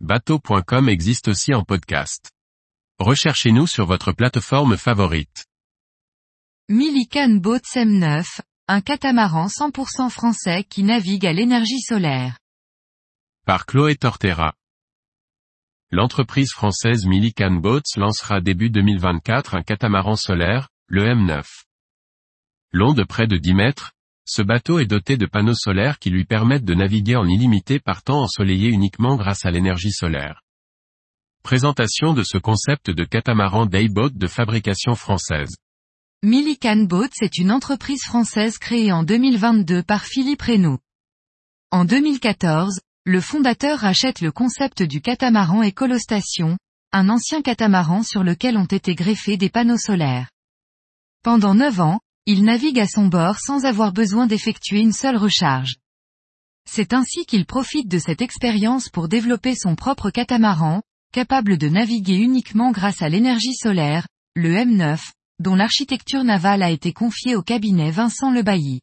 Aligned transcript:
bateau.com 0.00 0.88
existe 0.90 1.28
aussi 1.28 1.54
en 1.54 1.64
podcast. 1.64 2.30
Recherchez-nous 2.98 3.66
sur 3.66 3.86
votre 3.86 4.12
plateforme 4.12 4.76
favorite. 4.76 5.46
Millican 6.68 7.36
Boats 7.36 7.74
M9, 7.74 8.40
un 8.68 8.80
catamaran 8.82 9.46
100% 9.46 10.10
français 10.10 10.64
qui 10.64 10.82
navigue 10.82 11.26
à 11.26 11.32
l'énergie 11.32 11.80
solaire. 11.80 12.38
Par 13.46 13.64
Chloé 13.64 13.96
Tortera. 13.96 14.54
L'entreprise 15.90 16.52
française 16.52 17.06
Millican 17.06 17.52
Boats 17.52 17.96
lancera 17.96 18.40
début 18.40 18.68
2024 18.68 19.54
un 19.54 19.62
catamaran 19.62 20.16
solaire, 20.16 20.68
le 20.88 21.04
M9. 21.04 21.44
Long 22.72 22.92
de 22.92 23.04
près 23.04 23.26
de 23.26 23.38
10 23.38 23.54
mètres, 23.54 23.92
ce 24.26 24.42
bateau 24.42 24.80
est 24.80 24.86
doté 24.86 25.16
de 25.16 25.26
panneaux 25.26 25.54
solaires 25.54 26.00
qui 26.00 26.10
lui 26.10 26.24
permettent 26.24 26.64
de 26.64 26.74
naviguer 26.74 27.14
en 27.14 27.28
illimité 27.28 27.78
par 27.78 28.02
temps 28.02 28.22
ensoleillé 28.22 28.68
uniquement 28.68 29.16
grâce 29.16 29.46
à 29.46 29.52
l'énergie 29.52 29.92
solaire. 29.92 30.42
Présentation 31.44 32.12
de 32.12 32.24
ce 32.24 32.36
concept 32.36 32.90
de 32.90 33.04
catamaran 33.04 33.66
dayboat 33.66 34.10
de 34.14 34.26
fabrication 34.26 34.96
française. 34.96 35.54
Millican 36.24 36.84
Boats 36.88 37.20
est 37.20 37.38
une 37.38 37.52
entreprise 37.52 38.02
française 38.02 38.58
créée 38.58 38.90
en 38.90 39.04
2022 39.04 39.84
par 39.84 40.04
Philippe 40.04 40.42
Reynaud. 40.42 40.80
En 41.70 41.84
2014, 41.84 42.80
le 43.04 43.20
fondateur 43.20 43.78
rachète 43.78 44.20
le 44.20 44.32
concept 44.32 44.82
du 44.82 45.00
catamaran 45.00 45.62
Écolostation, 45.62 46.58
un 46.92 47.10
ancien 47.10 47.42
catamaran 47.42 48.02
sur 48.02 48.24
lequel 48.24 48.56
ont 48.56 48.64
été 48.64 48.96
greffés 48.96 49.36
des 49.36 49.50
panneaux 49.50 49.78
solaires. 49.78 50.30
Pendant 51.22 51.54
9 51.54 51.80
ans, 51.80 52.00
il 52.28 52.42
navigue 52.42 52.80
à 52.80 52.88
son 52.88 53.06
bord 53.06 53.38
sans 53.38 53.64
avoir 53.66 53.92
besoin 53.92 54.26
d'effectuer 54.26 54.80
une 54.80 54.92
seule 54.92 55.16
recharge. 55.16 55.76
C'est 56.68 56.92
ainsi 56.92 57.24
qu'il 57.24 57.46
profite 57.46 57.88
de 57.88 58.00
cette 58.00 58.20
expérience 58.20 58.88
pour 58.88 59.06
développer 59.06 59.54
son 59.54 59.76
propre 59.76 60.10
catamaran, 60.10 60.82
capable 61.12 61.56
de 61.56 61.68
naviguer 61.68 62.16
uniquement 62.16 62.72
grâce 62.72 63.00
à 63.00 63.08
l'énergie 63.08 63.54
solaire, 63.54 64.08
le 64.34 64.50
M9, 64.54 64.98
dont 65.38 65.54
l'architecture 65.54 66.24
navale 66.24 66.64
a 66.64 66.70
été 66.70 66.92
confiée 66.92 67.36
au 67.36 67.42
cabinet 67.42 67.92
Vincent 67.92 68.32
Lebailly. 68.32 68.80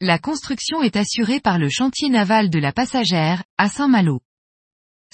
La 0.00 0.18
construction 0.18 0.82
est 0.82 0.96
assurée 0.96 1.40
par 1.40 1.58
le 1.58 1.68
chantier 1.68 2.08
naval 2.08 2.48
de 2.48 2.58
la 2.58 2.72
passagère, 2.72 3.44
à 3.58 3.68
Saint-Malo. 3.68 4.20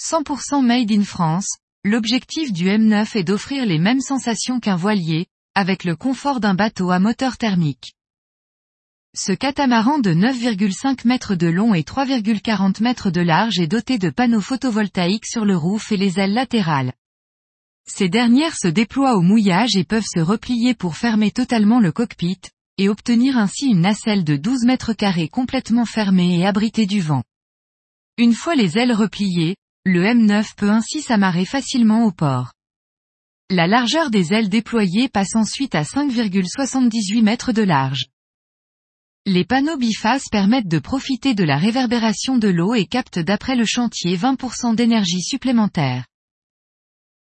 100% 0.01 0.65
made 0.65 0.91
in 0.91 1.03
France, 1.03 1.57
l'objectif 1.83 2.53
du 2.53 2.67
M9 2.67 3.17
est 3.17 3.23
d'offrir 3.23 3.65
les 3.65 3.79
mêmes 3.79 4.01
sensations 4.01 4.61
qu'un 4.61 4.77
voilier, 4.77 5.27
avec 5.55 5.83
le 5.83 5.95
confort 5.95 6.39
d'un 6.39 6.53
bateau 6.53 6.91
à 6.91 6.99
moteur 6.99 7.37
thermique. 7.37 7.93
Ce 9.15 9.31
catamaran 9.31 9.99
de 9.99 10.11
9,5 10.11 11.07
mètres 11.07 11.35
de 11.35 11.47
long 11.47 11.75
et 11.75 11.81
3,40 11.81 12.81
mètres 12.81 13.11
de 13.11 13.21
large 13.21 13.59
est 13.59 13.67
doté 13.67 13.99
de 13.99 14.09
panneaux 14.09 14.41
photovoltaïques 14.41 15.27
sur 15.27 15.45
le 15.45 15.55
roof 15.55 15.91
et 15.91 15.97
les 15.97 16.19
ailes 16.19 16.33
latérales. 16.33 16.93
Ces 17.85 18.09
dernières 18.09 18.55
se 18.55 18.67
déploient 18.67 19.15
au 19.15 19.21
mouillage 19.21 19.75
et 19.75 19.83
peuvent 19.83 20.07
se 20.11 20.19
replier 20.19 20.73
pour 20.73 20.97
fermer 20.97 21.29
totalement 21.29 21.79
le 21.79 21.91
cockpit, 21.91 22.39
et 22.79 22.89
obtenir 22.89 23.37
ainsi 23.37 23.67
une 23.67 23.81
nacelle 23.81 24.23
de 24.23 24.35
12 24.35 24.63
mètres 24.63 24.93
carrés 24.93 25.29
complètement 25.29 25.85
fermée 25.85 26.39
et 26.39 26.45
abritée 26.47 26.87
du 26.87 27.01
vent. 27.01 27.23
Une 28.17 28.33
fois 28.33 28.55
les 28.55 28.79
ailes 28.79 28.93
repliées, 28.93 29.57
le 29.85 30.03
M9 30.03 30.55
peut 30.55 30.69
ainsi 30.69 31.01
s'amarrer 31.01 31.45
facilement 31.45 32.05
au 32.05 32.11
port. 32.11 32.53
La 33.49 33.67
largeur 33.67 34.09
des 34.09 34.33
ailes 34.33 34.49
déployées 34.49 35.09
passe 35.09 35.35
ensuite 35.35 35.75
à 35.75 35.83
5,78 35.83 37.21
mètres 37.21 37.51
de 37.51 37.61
large. 37.61 38.05
Les 39.25 39.45
panneaux 39.45 39.77
bifaces 39.77 40.27
permettent 40.29 40.67
de 40.67 40.79
profiter 40.79 41.33
de 41.33 41.43
la 41.43 41.57
réverbération 41.57 42.37
de 42.37 42.49
l'eau 42.49 42.73
et 42.73 42.85
captent 42.85 43.19
d'après 43.19 43.55
le 43.55 43.65
chantier 43.65 44.17
20% 44.17 44.75
d'énergie 44.75 45.21
supplémentaire. 45.21 46.05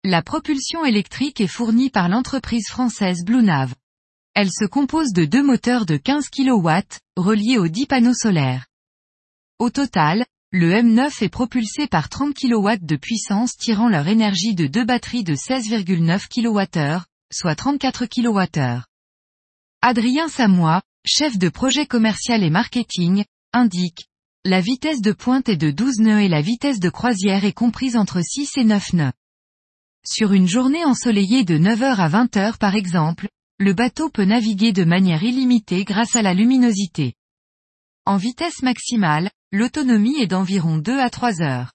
La 0.05 0.22
propulsion 0.22 0.84
électrique 0.84 1.41
est 1.41 1.47
fournie 1.47 1.91
par 1.91 2.09
l'entreprise 2.09 2.69
française 2.69 3.25
Bluenav. 3.25 3.75
Elle 4.34 4.50
se 4.50 4.67
compose 4.67 5.12
de 5.12 5.25
deux 5.25 5.42
moteurs 5.42 5.87
de 5.87 5.97
15 5.97 6.28
kW, 6.28 6.71
reliés 7.16 7.59
aux 7.59 7.69
10 7.69 7.87
panneaux 7.87 8.15
solaires. 8.15 8.66
Au 9.59 9.71
total, 9.71 10.26
le 10.59 10.72
M9 10.72 11.22
est 11.22 11.28
propulsé 11.28 11.87
par 11.87 12.09
30 12.09 12.33
kW 12.33 12.77
de 12.81 12.97
puissance 12.97 13.59
tirant 13.59 13.91
leur 13.91 14.09
énergie 14.09 14.55
de 14.55 14.67
deux 14.67 14.87
batteries 14.87 15.22
de 15.22 15.34
16,9 15.34 16.28
kWh, 16.31 17.05
soit 17.31 17.55
34 17.55 18.06
kWh. 18.06 18.81
Adrien 19.83 20.28
Samois, 20.31 20.81
chef 21.05 21.37
de 21.37 21.50
projet 21.50 21.84
commercial 21.84 22.43
et 22.43 22.49
marketing, 22.49 23.27
indique, 23.53 24.06
la 24.47 24.62
vitesse 24.62 25.03
de 25.03 25.12
pointe 25.12 25.50
est 25.50 25.59
de 25.59 25.71
12 25.71 25.99
nœuds 25.99 26.22
et 26.22 26.28
la 26.28 26.41
vitesse 26.41 26.81
de 26.81 26.88
croisière 26.88 27.44
est 27.44 27.53
comprise 27.53 27.94
entre 27.94 28.23
6 28.23 28.56
et 28.56 28.65
9 28.65 28.94
nœuds. 28.94 29.12
Sur 30.06 30.33
une 30.33 30.49
journée 30.49 30.87
ensoleillée 30.87 31.44
de 31.44 31.59
9h 31.59 31.97
à 31.97 32.09
20h 32.09 32.56
par 32.56 32.75
exemple, 32.77 33.28
le 33.59 33.75
bateau 33.75 34.09
peut 34.09 34.25
naviguer 34.25 34.73
de 34.73 34.84
manière 34.84 35.23
illimitée 35.23 35.84
grâce 35.84 36.17
à 36.17 36.23
la 36.23 36.33
luminosité. 36.33 37.12
En 38.06 38.17
vitesse 38.17 38.62
maximale, 38.62 39.31
l'autonomie 39.56 40.21
est 40.21 40.27
d'environ 40.27 40.77
2 40.77 40.99
à 41.00 41.09
3 41.09 41.41
heures. 41.41 41.72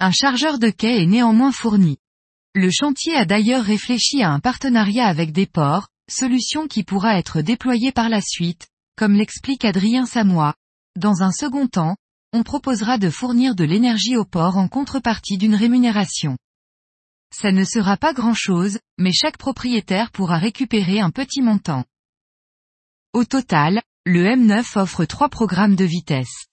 Un 0.00 0.10
chargeur 0.10 0.58
de 0.58 0.70
quai 0.70 1.02
est 1.02 1.06
néanmoins 1.06 1.52
fourni. 1.52 1.98
Le 2.54 2.70
chantier 2.70 3.14
a 3.14 3.24
d'ailleurs 3.24 3.64
réfléchi 3.64 4.22
à 4.22 4.30
un 4.30 4.40
partenariat 4.40 5.06
avec 5.06 5.32
des 5.32 5.46
ports, 5.46 5.86
solution 6.10 6.66
qui 6.66 6.82
pourra 6.82 7.16
être 7.16 7.42
déployée 7.42 7.92
par 7.92 8.08
la 8.08 8.20
suite, 8.20 8.66
comme 8.96 9.14
l'explique 9.14 9.64
Adrien 9.64 10.04
Samois. 10.04 10.54
Dans 10.96 11.22
un 11.22 11.30
second 11.30 11.68
temps, 11.68 11.96
on 12.32 12.42
proposera 12.42 12.98
de 12.98 13.08
fournir 13.08 13.54
de 13.54 13.64
l'énergie 13.64 14.16
au 14.16 14.24
port 14.24 14.56
en 14.56 14.66
contrepartie 14.66 15.38
d'une 15.38 15.54
rémunération. 15.54 16.36
Ça 17.32 17.52
ne 17.52 17.62
sera 17.62 17.96
pas 17.96 18.12
grand-chose, 18.12 18.80
mais 18.98 19.12
chaque 19.12 19.38
propriétaire 19.38 20.10
pourra 20.10 20.38
récupérer 20.38 20.98
un 20.98 21.10
petit 21.10 21.40
montant. 21.40 21.84
Au 23.12 23.24
total, 23.24 23.80
le 24.04 24.24
M9 24.24 24.78
offre 24.78 25.04
trois 25.04 25.28
programmes 25.28 25.76
de 25.76 25.84
vitesse. 25.84 26.47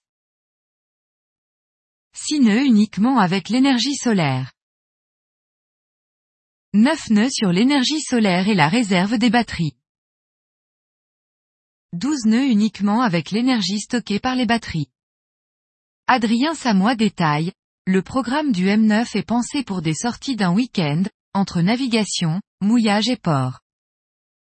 6 2.28 2.40
nœuds 2.40 2.64
uniquement 2.64 3.20
avec 3.20 3.50
l'énergie 3.50 3.94
solaire. 3.94 4.52
9 6.72 7.10
nœuds 7.10 7.30
sur 7.30 7.52
l'énergie 7.52 8.00
solaire 8.00 8.48
et 8.48 8.54
la 8.54 8.68
réserve 8.68 9.16
des 9.16 9.30
batteries. 9.30 9.76
12 11.92 12.24
nœuds 12.24 12.48
uniquement 12.48 13.02
avec 13.02 13.30
l'énergie 13.30 13.78
stockée 13.78 14.18
par 14.18 14.34
les 14.34 14.44
batteries. 14.44 14.88
Adrien 16.08 16.54
Samois 16.54 16.96
détaille, 16.96 17.52
le 17.86 18.02
programme 18.02 18.50
du 18.50 18.66
M9 18.66 19.16
est 19.16 19.22
pensé 19.22 19.62
pour 19.62 19.80
des 19.80 19.94
sorties 19.94 20.34
d'un 20.34 20.52
week-end, 20.52 21.04
entre 21.32 21.60
navigation, 21.60 22.40
mouillage 22.60 23.08
et 23.08 23.16
port. 23.16 23.60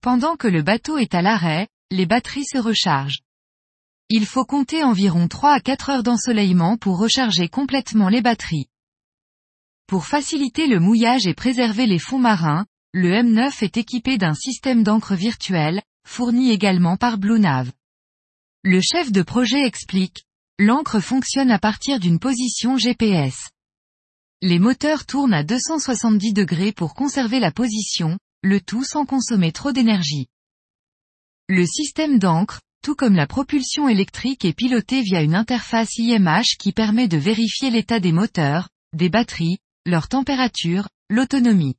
Pendant 0.02 0.36
que 0.36 0.50
le 0.50 0.64
bateau 0.64 0.98
est 0.98 1.16
à 1.16 1.22
l'arrêt, 1.22 1.70
les 1.92 2.06
batteries 2.06 2.46
se 2.46 2.58
rechargent. 2.58 3.22
Il 4.12 4.26
faut 4.26 4.44
compter 4.44 4.84
environ 4.84 5.28
3 5.28 5.54
à 5.54 5.60
4 5.60 5.90
heures 5.92 6.04
d'ensoleillement 6.04 6.78
pour 6.78 6.98
recharger 6.98 7.48
complètement 7.48 8.10
les 8.10 8.24
batteries. 8.24 8.66
Pour 9.86 10.08
faciliter 10.08 10.66
le 10.66 10.80
mouillage 10.80 11.28
et 11.28 11.36
préserver 11.36 11.86
les 11.86 12.00
fonds 12.00 12.18
marins, 12.18 12.66
le 12.92 13.12
M9 13.12 13.64
est 13.64 13.78
équipé 13.78 14.18
d'un 14.18 14.34
système 14.34 14.82
d'encre 14.82 15.14
virtuel, 15.14 15.84
fourni 16.08 16.50
également 16.50 16.98
par 16.98 17.20
Bluenav. 17.20 17.72
Le 18.64 18.82
chef 18.82 19.12
de 19.12 19.22
projet 19.22 19.64
explique, 19.64 20.26
l'encre 20.58 21.00
fonctionne 21.00 21.52
à 21.52 21.60
partir 21.60 22.00
d'une 22.00 22.18
position 22.18 22.78
GPS. 22.78 23.52
Les 24.42 24.58
moteurs 24.58 25.06
tournent 25.06 25.36
à 25.36 25.44
270 25.44 26.34
degrés 26.34 26.72
pour 26.72 26.96
conserver 26.96 27.40
la 27.40 27.52
position, 27.52 28.18
le 28.42 28.60
tout 28.60 28.84
sans 28.84 29.06
consommer 29.06 29.52
trop 29.52 29.72
d'énergie. 29.72 30.30
Le 31.48 31.66
système 31.68 32.18
d'encre, 32.18 32.60
tout 32.82 32.96
comme 32.96 33.16
la 33.16 33.28
propulsion 33.28 33.90
électrique 33.90 34.46
est 34.46 34.54
piloté 34.54 35.02
via 35.02 35.22
une 35.22 35.36
interface 35.36 35.98
IMH 35.98 36.58
qui 36.60 36.72
permet 36.72 37.08
de 37.08 37.18
vérifier 37.18 37.70
l'état 37.70 38.00
des 38.00 38.12
moteurs, 38.12 38.70
des 38.94 39.10
batteries, 39.10 39.60
leur 39.86 40.08
température, 40.08 40.88
l'autonomie. 41.10 41.76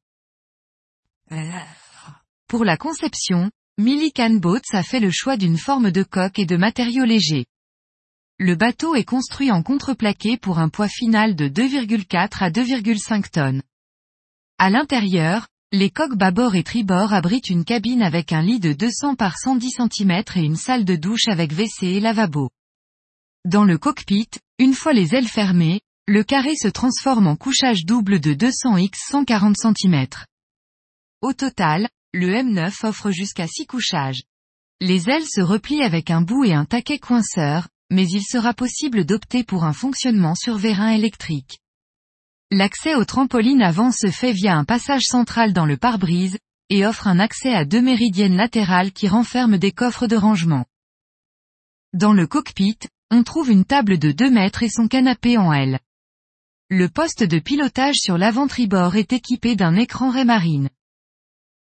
Pour 2.49 2.64
la 2.64 2.76
conception, 2.76 3.50
Millican 3.79 4.35
Boats 4.35 4.61
a 4.73 4.82
fait 4.82 5.00
le 5.00 5.11
choix 5.11 5.37
d'une 5.37 5.56
forme 5.56 5.91
de 5.91 6.02
coque 6.02 6.38
et 6.38 6.47
de 6.47 6.56
matériaux 6.56 7.05
légers. 7.05 7.46
Le 8.38 8.55
bateau 8.55 8.94
est 8.94 9.05
construit 9.05 9.50
en 9.50 9.62
contreplaqué 9.62 10.37
pour 10.37 10.58
un 10.58 10.69
poids 10.69 10.88
final 10.88 11.37
de 11.37 11.49
2,4 11.49 12.43
à 12.43 12.50
2,5 12.50 13.31
tonnes. 13.31 13.62
À 14.58 14.70
l'intérieur, 14.70 15.46
les 15.72 15.90
coques 15.90 16.17
bâbord 16.17 16.56
et 16.56 16.64
tribord 16.64 17.12
abritent 17.12 17.49
une 17.49 17.64
cabine 17.64 18.02
avec 18.02 18.32
un 18.32 18.43
lit 18.43 18.58
de 18.58 18.72
200 18.72 19.14
par 19.14 19.38
110 19.38 19.76
cm 19.78 20.25
et 20.34 20.40
une 20.40 20.56
salle 20.56 20.84
de 20.84 20.96
douche 20.96 21.28
avec 21.28 21.52
WC 21.52 21.87
et 21.87 22.00
lavabo. 22.00 22.50
Dans 23.44 23.64
le 23.64 23.78
cockpit, 23.78 24.28
une 24.58 24.75
fois 24.75 24.93
les 24.93 25.14
ailes 25.14 25.28
fermées, 25.28 25.81
le 26.08 26.25
carré 26.25 26.56
se 26.56 26.67
transforme 26.67 27.28
en 27.28 27.37
couchage 27.37 27.84
double 27.84 28.19
de 28.19 28.34
200 28.34 28.78
x 28.78 28.99
140 29.11 29.56
cm. 29.56 30.06
Au 31.22 31.32
total, 31.32 31.88
le 32.12 32.28
M9 32.31 32.84
offre 32.84 33.12
jusqu'à 33.12 33.46
6 33.46 33.67
couchages. 33.67 34.25
Les 34.81 35.08
ailes 35.08 35.26
se 35.28 35.40
replient 35.40 35.84
avec 35.84 36.11
un 36.11 36.20
bout 36.20 36.44
et 36.44 36.52
un 36.52 36.64
taquet 36.64 36.99
coinceur, 36.99 37.69
mais 37.90 38.08
il 38.08 38.22
sera 38.22 38.55
possible 38.55 39.05
d'opter 39.05 39.44
pour 39.44 39.62
un 39.62 39.72
fonctionnement 39.72 40.34
sur 40.34 40.56
vérin 40.56 40.90
électrique. 40.90 41.61
L'accès 42.52 42.97
au 42.97 43.05
trampoline 43.05 43.62
avant 43.62 43.93
se 43.93 44.11
fait 44.11 44.32
via 44.32 44.56
un 44.56 44.64
passage 44.64 45.05
central 45.05 45.52
dans 45.52 45.67
le 45.67 45.76
pare-brise, 45.76 46.37
et 46.69 46.85
offre 46.85 47.06
un 47.06 47.20
accès 47.20 47.55
à 47.55 47.64
deux 47.64 47.81
méridiennes 47.81 48.37
latérales 48.37 48.93
qui 48.93 49.06
renferment 49.06 49.56
des 49.56 49.70
coffres 49.70 50.08
de 50.08 50.17
rangement. 50.17 50.64
Dans 51.93 52.12
le 52.12 52.26
cockpit, 52.26 52.79
on 53.11 53.23
trouve 53.23 53.50
une 53.50 53.64
table 53.64 53.99
de 53.99 54.12
2 54.12 54.31
mètres 54.31 54.62
et 54.62 54.69
son 54.69 54.88
canapé 54.88 55.37
en 55.38 55.52
L. 55.52 55.79
Le 56.69 56.88
poste 56.88 57.25
de 57.25 57.38
pilotage 57.38 57.97
sur 57.97 58.19
l'avant-tribord 58.19 58.96
est 58.96 59.12
équipé 59.12 59.56
d'un 59.56 59.75
écran 59.75 60.11
Raymarine. 60.11 60.70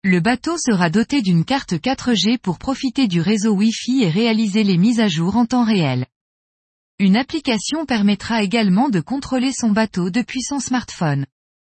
Le 0.05 0.21
bateau 0.21 0.57
sera 0.59 0.91
doté 0.91 1.23
d'une 1.23 1.45
carte 1.45 1.73
4G 1.73 2.39
pour 2.39 2.59
profiter 2.59 3.09
du 3.09 3.21
réseau 3.21 3.53
Wi-Fi 3.53 4.05
et 4.05 4.11
réaliser 4.11 4.65
les 4.65 4.77
mises 4.77 5.01
à 5.01 5.09
jour 5.09 5.37
en 5.37 5.45
temps 5.45 5.65
réel. 5.65 6.07
Une 7.01 7.17
application 7.17 7.87
permettra 7.87 8.43
également 8.43 8.89
de 8.89 8.99
contrôler 8.99 9.53
son 9.53 9.71
bateau 9.71 10.11
depuis 10.11 10.43
son 10.43 10.59
smartphone. 10.59 11.27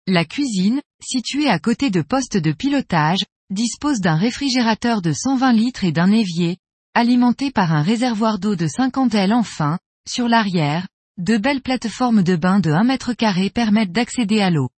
La 0.09 0.25
cuisine, 0.25 0.83
située 1.01 1.49
à 1.49 1.61
côté 1.61 1.91
de 1.91 2.03
postes 2.03 2.37
de 2.37 2.51
pilotage, 2.51 3.21
dispose 3.49 4.01
d'un 4.01 4.17
réfrigérateur 4.17 5.01
de 5.01 5.13
120 5.13 5.53
litres 5.53 5.85
et 5.85 5.93
d'un 5.93 6.11
évier, 6.11 6.57
alimenté 6.95 7.53
par 7.53 7.73
un 7.73 7.83
réservoir 7.83 8.41
d'eau 8.41 8.57
de 8.57 8.67
50 8.67 9.15
L 9.15 9.33
enfin, 9.33 9.79
sur 10.09 10.27
l'arrière, 10.27 10.89
deux 11.19 11.39
belles 11.39 11.63
plateformes 11.63 12.25
de 12.25 12.35
bain 12.35 12.59
de 12.59 12.73
1 12.73 12.83
mètre 12.83 13.13
carré 13.13 13.49
permettent 13.49 13.93
d'accéder 13.93 14.41
à 14.41 14.51
l'eau. 14.51 14.71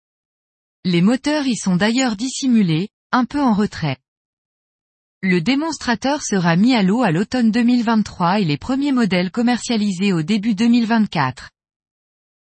Les 0.85 1.01
moteurs 1.01 1.47
y 1.47 1.57
sont 1.57 1.77
d'ailleurs 1.77 2.17
dissimulés, 2.17 2.91
un 3.13 3.25
peu 3.25 3.41
en 3.41 3.55
retrait. 3.55 3.97
Le 5.27 5.41
démonstrateur 5.41 6.23
sera 6.23 6.55
mis 6.55 6.75
à 6.75 6.83
l'eau 6.83 7.01
à 7.01 7.11
l'automne 7.11 7.51
2023 7.51 8.41
et 8.41 8.45
les 8.45 8.59
premiers 8.59 8.93
modèles 8.93 9.31
commercialisés 9.31 10.13
au 10.13 10.21
début 10.21 10.55
2024. 10.55 11.49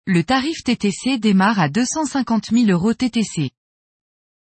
Le 0.05 0.23
tarif 0.23 0.63
TTC 0.63 1.17
démarre 1.17 1.59
à 1.59 1.71
250 1.71 2.51
000 2.51 2.67
euros 2.67 2.93
TTC. 2.93 3.53